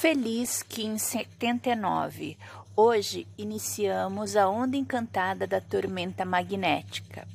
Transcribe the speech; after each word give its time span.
feliz 0.00 0.62
que 0.62 0.82
em 0.82 0.96
79, 0.96 2.38
hoje 2.74 3.28
iniciamos 3.36 4.34
a 4.34 4.48
onda 4.48 4.74
encantada 4.74 5.46
da 5.46 5.60
tormenta 5.60 6.24
magnética. 6.24 7.28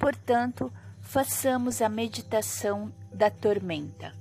Portanto, 0.00 0.72
façamos 1.00 1.80
a 1.80 1.88
meditação 1.88 2.92
da 3.14 3.30
tormenta. 3.30 4.12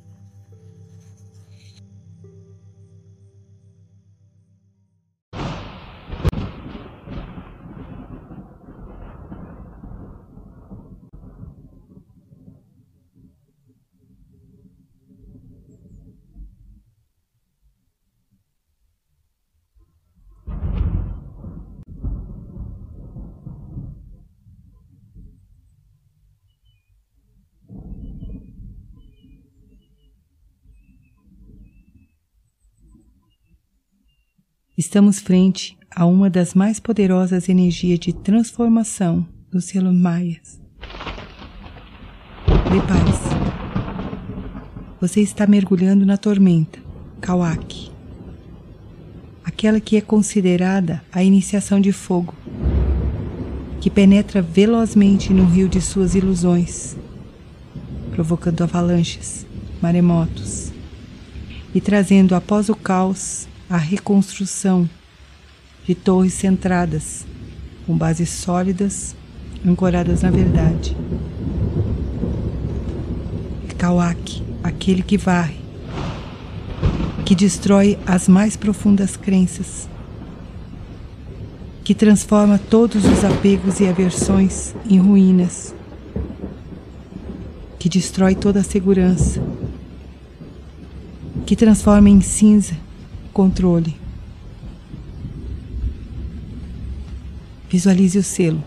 Estamos 34.81 35.19
frente 35.19 35.77
a 35.95 36.07
uma 36.07 36.27
das 36.27 36.55
mais 36.55 36.79
poderosas 36.79 37.47
energias 37.47 37.99
de 37.99 38.11
transformação 38.11 39.23
dos 39.51 39.65
selos 39.65 39.93
maias. 39.93 40.59
Prepare-se. 42.67 43.29
Você 44.99 45.21
está 45.21 45.45
mergulhando 45.45 46.03
na 46.03 46.17
tormenta, 46.17 46.79
Kawak. 47.21 47.91
Aquela 49.43 49.79
que 49.79 49.97
é 49.97 50.01
considerada 50.01 51.03
a 51.11 51.23
iniciação 51.23 51.79
de 51.79 51.91
fogo, 51.91 52.33
que 53.79 53.89
penetra 53.91 54.41
velozmente 54.41 55.31
no 55.31 55.45
rio 55.45 55.69
de 55.69 55.79
suas 55.79 56.15
ilusões, 56.15 56.97
provocando 58.15 58.63
avalanches, 58.63 59.45
maremotos 59.79 60.71
e 61.71 61.79
trazendo 61.79 62.33
após 62.33 62.67
o 62.67 62.75
caos 62.75 63.47
a 63.71 63.77
reconstrução 63.77 64.87
de 65.87 65.95
torres 65.95 66.33
centradas, 66.33 67.25
com 67.87 67.97
bases 67.97 68.29
sólidas, 68.29 69.15
ancoradas 69.65 70.23
na 70.23 70.29
verdade. 70.29 70.95
Kawak, 73.77 74.43
aquele 74.61 75.01
que 75.01 75.17
varre, 75.17 75.55
que 77.25 77.33
destrói 77.33 77.97
as 78.05 78.27
mais 78.27 78.57
profundas 78.57 79.15
crenças, 79.15 79.87
que 81.81 81.95
transforma 81.95 82.59
todos 82.59 83.05
os 83.05 83.23
apegos 83.23 83.79
e 83.79 83.87
aversões 83.87 84.75
em 84.87 84.99
ruínas, 84.99 85.73
que 87.79 87.87
destrói 87.87 88.35
toda 88.35 88.59
a 88.59 88.63
segurança, 88.63 89.41
que 91.45 91.55
transforma 91.55 92.09
em 92.09 92.19
cinza 92.19 92.75
controle. 93.31 93.95
Visualize 97.69 98.17
o 98.17 98.23
selo. 98.23 98.63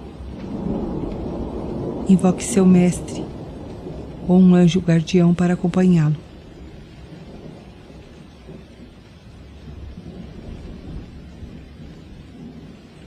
Invoque 2.09 2.43
seu 2.43 2.65
mestre 2.65 3.23
ou 4.27 4.41
um 4.41 4.55
anjo 4.55 4.81
guardião 4.81 5.35
para 5.35 5.55
acompanhá-lo. 5.55 6.17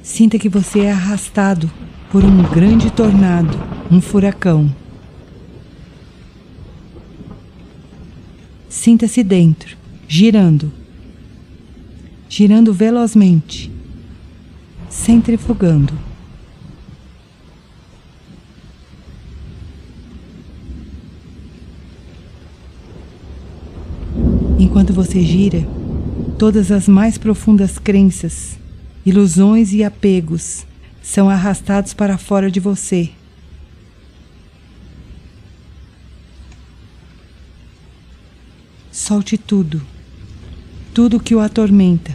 Sinta 0.04 0.40
que 0.40 0.50
você 0.50 0.82
é 0.82 0.92
arrastado 0.92 1.70
por 2.12 2.24
um 2.24 2.42
grande 2.44 2.92
tornado, 2.92 3.58
um 3.92 4.02
furacão. 4.02 4.74
Sinta-se 8.70 9.24
dentro, 9.24 9.78
girando 10.08 10.72
girando 12.30 12.74
velozmente, 12.74 13.72
centrifugando. 14.90 15.94
Enquanto 24.60 24.94
você 24.94 25.22
gira, 25.22 25.68
todas 26.38 26.72
as 26.72 26.88
mais 26.88 27.18
profundas 27.18 27.80
crenças, 27.80 28.60
ilusões 29.06 29.72
e 29.74 29.84
apegos 29.84 30.66
são 31.02 31.30
arrastados 31.30 31.94
para 31.94 32.18
fora 32.18 32.52
de 32.52 32.60
você. 32.60 33.10
Solte 38.92 39.38
tudo 39.38 39.82
tudo 40.98 41.20
que 41.20 41.36
o 41.36 41.40
atormenta. 41.40 42.12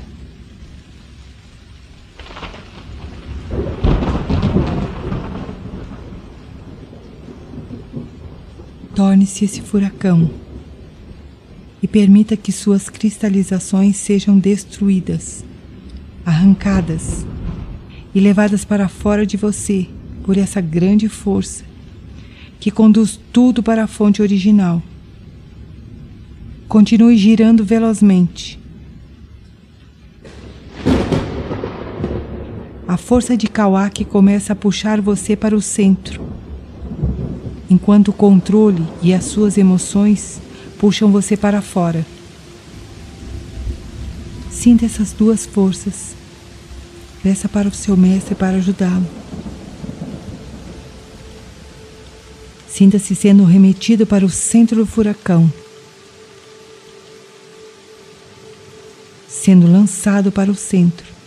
Torne-se 8.92 9.44
esse 9.44 9.62
furacão 9.62 10.28
e 11.80 11.86
permita 11.86 12.36
que 12.36 12.50
suas 12.50 12.88
cristalizações 12.88 13.98
sejam 13.98 14.36
destruídas, 14.36 15.44
arrancadas 16.26 17.24
e 18.12 18.18
levadas 18.18 18.64
para 18.64 18.88
fora 18.88 19.24
de 19.24 19.36
você 19.36 19.86
por 20.24 20.36
essa 20.36 20.60
grande 20.60 21.08
força 21.08 21.62
que 22.58 22.72
conduz 22.72 23.16
tudo 23.32 23.62
para 23.62 23.84
a 23.84 23.86
fonte 23.86 24.20
original. 24.20 24.82
Continue 26.66 27.16
girando 27.16 27.64
velozmente 27.64 28.60
a 32.92 32.98
força 32.98 33.34
de 33.38 33.46
Kawak 33.46 34.04
começa 34.04 34.52
a 34.52 34.56
puxar 34.56 35.00
você 35.00 35.34
para 35.34 35.56
o 35.56 35.62
centro, 35.62 36.28
enquanto 37.70 38.08
o 38.08 38.12
controle 38.12 38.86
e 39.00 39.14
as 39.14 39.24
suas 39.24 39.56
emoções 39.56 40.38
puxam 40.78 41.10
você 41.10 41.34
para 41.34 41.62
fora. 41.62 42.04
Sinta 44.50 44.84
essas 44.84 45.12
duas 45.12 45.46
forças. 45.46 46.14
Peça 47.22 47.48
para 47.48 47.66
o 47.66 47.72
seu 47.72 47.96
mestre 47.96 48.34
para 48.34 48.58
ajudá-lo. 48.58 49.06
Sinta-se 52.68 53.14
sendo 53.14 53.44
remetido 53.44 54.06
para 54.06 54.26
o 54.26 54.28
centro 54.28 54.76
do 54.76 54.86
furacão, 54.86 55.50
sendo 59.26 59.66
lançado 59.66 60.30
para 60.30 60.50
o 60.50 60.54
centro. 60.54 61.21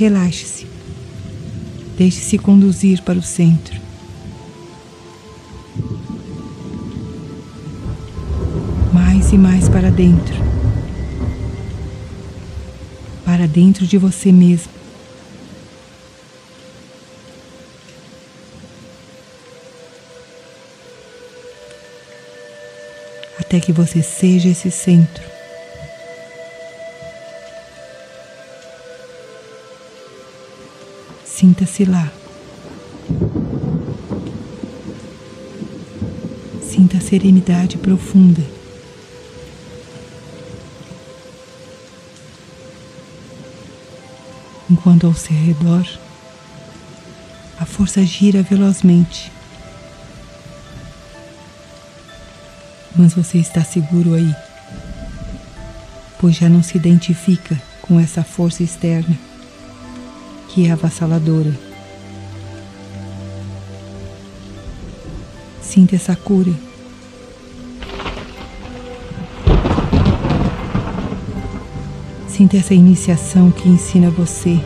Relaxe-se. 0.00 0.66
Deixe-se 1.98 2.38
conduzir 2.38 3.02
para 3.02 3.18
o 3.18 3.22
centro. 3.22 3.78
Mais 8.94 9.30
e 9.30 9.36
mais 9.36 9.68
para 9.68 9.90
dentro. 9.90 10.34
Para 13.26 13.46
dentro 13.46 13.86
de 13.86 13.98
você 13.98 14.32
mesmo. 14.32 14.72
Até 23.38 23.60
que 23.60 23.70
você 23.70 24.02
seja 24.02 24.48
esse 24.48 24.70
centro. 24.70 25.39
Sinta-se 31.60 31.84
lá. 31.84 32.10
Sinta 36.62 36.96
a 36.96 37.00
serenidade 37.02 37.76
profunda. 37.76 38.42
Enquanto 44.70 45.06
ao 45.06 45.12
seu 45.12 45.36
redor 45.36 45.86
a 47.58 47.66
força 47.66 48.02
gira 48.06 48.42
velozmente. 48.42 49.30
Mas 52.96 53.12
você 53.12 53.36
está 53.36 53.62
seguro 53.62 54.14
aí, 54.14 54.34
pois 56.18 56.36
já 56.36 56.48
não 56.48 56.62
se 56.62 56.78
identifica 56.78 57.60
com 57.82 58.00
essa 58.00 58.24
força 58.24 58.62
externa 58.62 59.29
que 60.52 60.66
é 60.66 60.72
avassaladora. 60.72 61.52
Sinta 65.62 65.94
essa 65.94 66.16
cura. 66.16 66.52
Sinta 72.26 72.56
essa 72.56 72.74
iniciação 72.74 73.50
que 73.52 73.68
ensina 73.68 74.10
você 74.10 74.58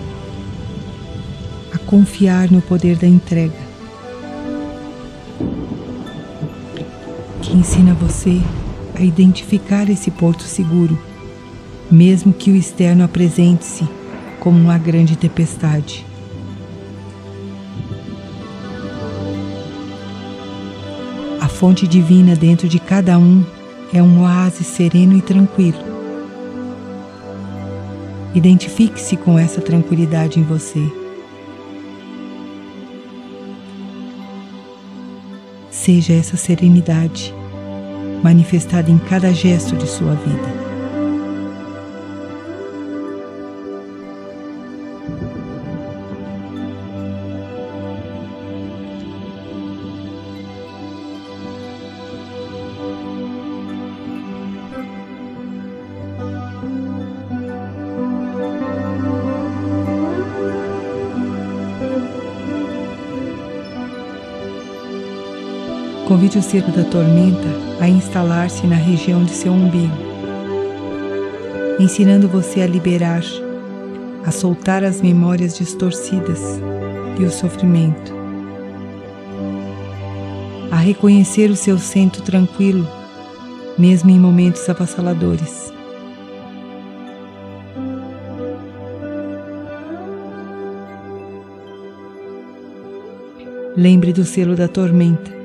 a 1.75 1.79
confiar 1.79 2.51
no 2.51 2.63
poder 2.63 2.97
da 2.97 3.07
entrega. 3.07 3.53
Que 7.43 7.53
ensina 7.53 7.93
você 7.93 8.41
a 8.95 9.03
identificar 9.03 9.91
esse 9.91 10.11
porto 10.11 10.45
seguro, 10.45 10.99
mesmo 11.91 12.33
que 12.33 12.51
o 12.51 12.57
externo 12.57 13.05
apresente-se 13.05 13.87
como 14.45 14.57
uma 14.57 14.79
grande 14.79 15.17
tempestade. 15.17 16.07
A 21.41 21.49
fonte 21.49 21.89
divina 21.89 22.37
dentro 22.37 22.69
de 22.69 22.79
cada 22.79 23.19
um 23.19 23.45
é 23.93 24.01
um 24.01 24.23
oásis 24.23 24.69
sereno 24.69 25.17
e 25.17 25.21
tranquilo 25.21 25.95
Identifique-se 28.35 29.17
com 29.17 29.39
essa 29.39 29.61
tranquilidade 29.61 30.41
em 30.41 30.43
você. 30.43 30.81
Seja 35.71 36.15
essa 36.15 36.37
serenidade 36.37 37.33
manifestada 38.25 38.91
em 38.91 38.99
cada 38.99 39.33
gesto 39.33 39.77
de 39.77 39.87
sua 39.87 40.15
vida. 40.15 40.74
Convide 66.07 66.39
o 66.39 66.43
circo 66.43 66.71
da 66.71 66.85
tormenta 66.85 67.49
a 67.81 67.89
instalar-se 67.89 68.67
na 68.67 68.77
região 68.77 69.25
de 69.25 69.31
seu 69.31 69.51
umbigo, 69.51 69.97
ensinando 71.81 72.29
você 72.29 72.61
a 72.61 72.67
liberar, 72.67 73.23
a 74.23 74.31
soltar 74.31 74.85
as 74.85 75.01
memórias 75.01 75.57
distorcidas 75.57 76.41
e 77.19 77.25
o 77.25 77.31
sofrimento, 77.31 78.13
a 80.71 80.77
reconhecer 80.77 81.51
o 81.51 81.57
seu 81.57 81.79
centro 81.79 82.21
tranquilo, 82.21 82.87
mesmo 83.79 84.11
em 84.11 84.21
momentos 84.21 84.69
avassaladores. 84.69 85.73
Lembre 93.75 94.13
do 94.13 94.25
selo 94.25 94.55
da 94.55 94.69
tormenta 94.69 95.44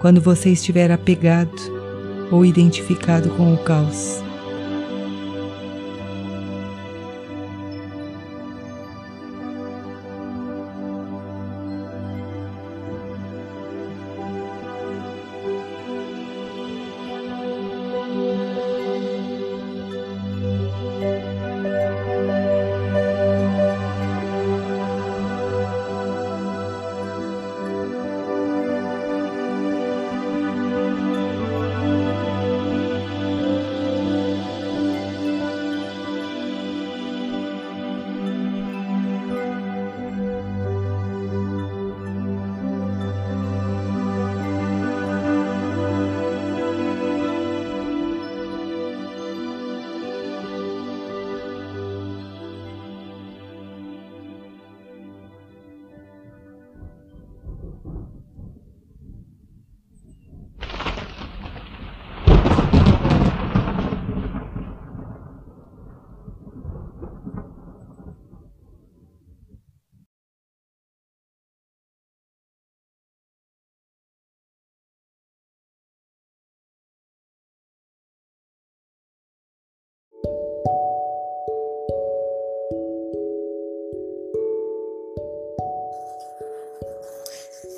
quando 0.00 0.20
você 0.20 0.50
estiver 0.50 0.90
apegado 0.90 1.52
ou 2.32 2.44
identificado 2.44 3.28
com 3.30 3.54
o 3.54 3.58
caos. 3.58 4.22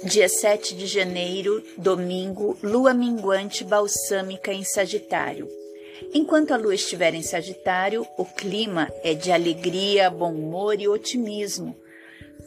Dia 0.04 0.28
7 0.28 0.75
de 0.75 0.87
janeiro, 0.88 1.62
domingo, 1.78 2.58
lua 2.60 2.93
minguante 2.93 3.62
balsâmica 3.62 4.52
em 4.52 4.64
Sagitário. 4.64 5.49
Enquanto 6.12 6.52
a 6.52 6.56
lua 6.56 6.75
estiver 6.75 7.14
em 7.14 7.22
Sagitário, 7.22 8.04
o 8.19 8.25
clima 8.25 8.93
é 9.04 9.14
de 9.14 9.31
alegria, 9.31 10.10
bom 10.10 10.32
humor 10.32 10.81
e 10.81 10.88
otimismo. 10.88 11.76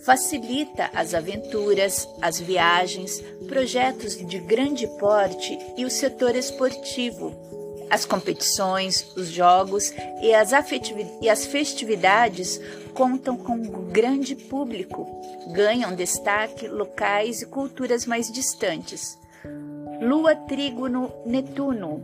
Facilita 0.04 0.92
as 0.94 1.14
aventuras, 1.14 2.06
as 2.22 2.42
viagens, 2.42 3.24
projetos 3.48 4.18
de 4.18 4.38
grande 4.40 4.86
porte 5.00 5.58
e 5.78 5.86
o 5.86 5.90
setor 5.90 6.36
esportivo, 6.36 7.34
as 7.90 8.06
competições, 8.06 9.06
os 9.16 9.30
jogos 9.30 9.94
e 10.22 10.34
as, 10.34 10.52
e 11.22 11.30
as 11.30 11.46
festividades 11.46 12.60
contam 12.94 13.38
com 13.38 13.54
um 13.54 13.90
grande 13.90 14.36
público, 14.36 15.08
ganham 15.54 15.96
destaque 15.96 16.68
locais 16.68 17.42
e 17.42 17.46
culturas 17.46 18.06
mais 18.06 18.32
distantes. 18.32 19.20
Lua 20.02 20.36
Trígono 20.36 21.12
Netuno. 21.26 22.04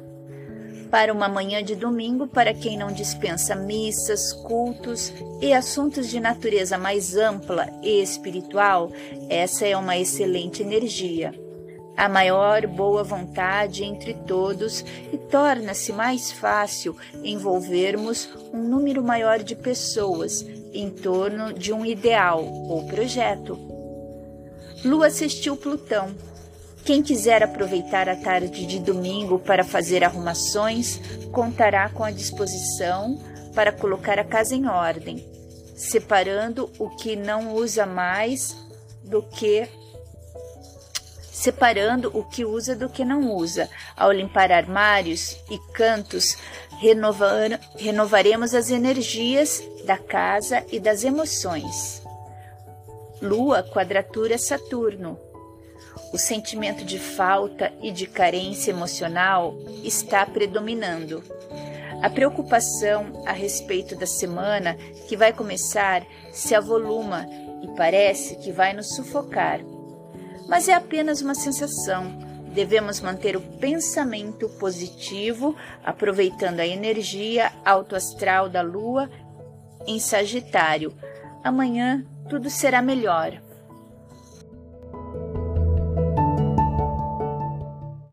Para 0.90 1.14
uma 1.14 1.30
manhã 1.30 1.64
de 1.64 1.74
domingo, 1.74 2.28
para 2.28 2.54
quem 2.54 2.78
não 2.78 2.92
dispensa 2.92 3.56
missas, 3.56 4.34
cultos 4.34 5.14
e 5.42 5.54
assuntos 5.54 6.10
de 6.10 6.20
natureza 6.20 6.78
mais 6.78 7.16
ampla 7.16 7.70
e 7.82 8.02
espiritual, 8.02 8.92
essa 9.30 9.66
é 9.66 9.76
uma 9.78 9.98
excelente 9.98 10.62
energia 10.62 11.34
a 11.96 12.08
maior 12.10 12.66
boa 12.68 13.04
vontade 13.04 13.84
entre 13.84 14.14
todos 14.14 14.84
e 15.12 15.18
torna-se 15.18 15.92
mais 15.92 16.32
fácil 16.32 16.96
envolvermos 17.24 18.30
um 18.54 18.62
número 18.62 19.04
maior 19.04 19.40
de 19.40 19.56
pessoas 19.56 20.42
em 20.74 20.90
torno 20.90 21.54
de 21.54 21.74
um 21.74 21.86
ideal 21.86 22.44
ou 22.44 22.88
projeto. 22.88 23.58
Lua 24.84 25.08
assistiu 25.08 25.56
Plutão. 25.56 26.16
Quem 26.84 27.04
quiser 27.04 27.44
aproveitar 27.44 28.10
a 28.10 28.16
tarde 28.16 28.66
de 28.66 28.80
domingo 28.80 29.38
para 29.38 29.64
fazer 29.64 30.04
arrumações, 30.04 31.00
contará 31.32 31.90
com 31.90 32.04
a 32.04 32.10
disposição 32.10 33.20
para 33.54 33.72
colocar 33.72 34.18
a 34.18 34.24
casa 34.24 34.56
em 34.56 34.66
ordem, 34.68 35.24
separando 35.76 36.72
o 36.80 36.90
que 36.90 37.16
não 37.16 37.54
usa 37.54 37.86
mais 37.86 38.58
do 39.04 39.22
que 39.22 39.68
separando 41.42 42.12
o 42.14 42.24
que 42.24 42.46
usa 42.46 42.76
do 42.76 42.88
que 42.88 43.04
não 43.04 43.34
usa. 43.34 43.68
Ao 43.98 44.12
limpar 44.12 44.52
armários 44.52 45.38
e 45.50 45.58
cantos, 45.74 46.38
renovar, 46.80 47.60
renovaremos 47.76 48.54
as 48.54 48.70
energias 48.70 49.64
da 49.86 49.98
casa 49.98 50.64
e 50.72 50.80
das 50.80 51.04
emoções. 51.04 52.04
Lua, 53.22 53.64
quadratura 53.64 54.38
Saturno. 54.38 55.18
O 56.14 56.18
sentimento 56.18 56.86
de 56.86 57.00
falta 57.00 57.72
e 57.82 57.92
de 57.92 58.06
carência 58.06 58.72
emocional 58.72 59.58
está 59.84 60.26
predominando. 60.26 61.24
A 62.04 62.10
preocupação 62.10 63.24
a 63.26 63.32
respeito 63.32 63.96
da 63.96 64.06
semana 64.06 64.76
que 65.08 65.18
vai 65.18 65.34
começar 65.34 66.06
se 66.32 66.54
avoluma 66.54 67.28
e 67.64 67.68
parece 67.76 68.36
que 68.38 68.52
vai 68.52 68.74
nos 68.74 68.96
sufocar 68.96 69.60
mas 70.48 70.68
é 70.68 70.74
apenas 70.74 71.22
uma 71.22 71.36
sensação. 71.36 72.20
Devemos 72.54 73.00
manter 73.00 73.38
o 73.38 73.42
pensamento 73.42 74.50
positivo, 74.50 75.56
aproveitando 75.84 76.60
a 76.60 76.68
energia 76.68 77.52
autoastral 77.64 78.50
da 78.50 78.62
lua 78.62 79.10
em 79.88 80.00
Sagitário. 80.00 80.94
Amanhã 81.44 82.06
tudo 82.30 82.50
será 82.50 82.82
melhor. 82.82 83.42